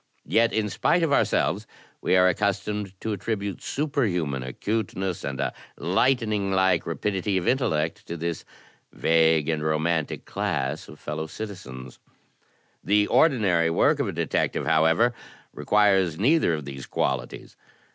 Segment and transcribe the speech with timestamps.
[0.25, 1.67] Yet in spite of ourselves
[2.01, 8.07] we are accus tomed to attribute superhuman acuteness and a lightning like rapidity of intellect
[8.07, 8.43] to this
[8.91, 11.99] vague and romantic class of fellow citizens.
[12.83, 15.13] The ordinary work of a detective, however,
[15.53, 17.55] requires neither of these qualities.